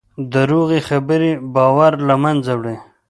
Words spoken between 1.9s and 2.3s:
له